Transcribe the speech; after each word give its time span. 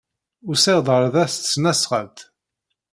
Usiɣ-d 0.49 0.87
ɣer 0.93 1.03
da 1.13 1.25
s 1.27 1.33
tesnasɣalt. 1.35 2.17